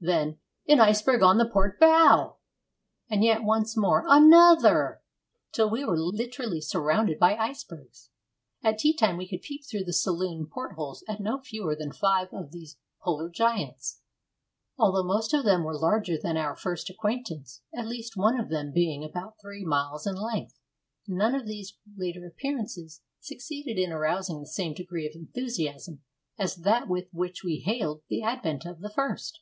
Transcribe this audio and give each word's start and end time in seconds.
Then, 0.00 0.40
'An 0.68 0.80
iceberg 0.80 1.22
on 1.22 1.38
the 1.38 1.48
port 1.48 1.80
bow!' 1.80 2.36
And 3.08 3.22
yet 3.24 3.44
once 3.44 3.76
more 3.76 4.04
'Another!' 4.06 5.00
till 5.52 5.70
we 5.70 5.84
were 5.84 5.96
literally 5.98 6.60
surrounded 6.60 7.18
by 7.18 7.36
icebergs. 7.36 8.10
At 8.62 8.78
tea 8.80 8.92
time 8.92 9.16
we 9.16 9.28
could 9.28 9.40
peep 9.42 9.64
through 9.64 9.84
the 9.84 9.94
saloon 9.94 10.46
portholes 10.52 11.02
at 11.08 11.20
no 11.20 11.38
fewer 11.40 11.74
than 11.74 11.92
five 11.92 12.28
of 12.32 12.50
these 12.50 12.76
polar 13.00 13.30
giants. 13.30 14.02
Although 14.76 15.04
most 15.04 15.32
of 15.32 15.44
them 15.44 15.62
were 15.62 15.78
larger 15.78 16.18
than 16.20 16.36
our 16.36 16.56
first 16.56 16.90
acquaintance 16.90 17.62
at 17.72 17.86
least 17.86 18.16
one 18.18 18.38
of 18.38 18.50
them 18.50 18.72
being 18.72 19.02
about 19.04 19.40
three 19.40 19.64
miles 19.64 20.06
in 20.06 20.16
length 20.16 20.58
none 21.06 21.34
of 21.34 21.46
these 21.46 21.78
later 21.96 22.26
appearances 22.26 23.02
succeeded 23.20 23.78
in 23.78 23.92
arousing 23.92 24.40
the 24.40 24.46
same 24.46 24.74
degree 24.74 25.06
of 25.06 25.14
enthusiasm 25.14 26.02
as 26.38 26.56
that 26.56 26.86
with 26.88 27.06
which 27.12 27.42
we 27.44 27.60
hailed 27.60 28.02
the 28.08 28.20
advent 28.22 28.66
of 28.66 28.80
the 28.80 28.90
first. 28.90 29.40